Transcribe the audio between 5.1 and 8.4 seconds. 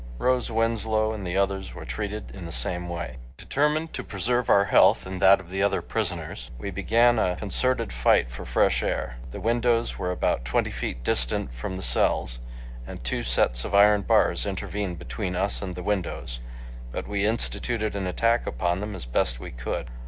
that of the other prisoners, we began a concerted fight